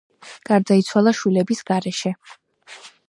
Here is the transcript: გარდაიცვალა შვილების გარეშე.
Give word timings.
გარდაიცვალა 0.49 1.13
შვილების 1.19 1.61
გარეშე. 1.69 2.15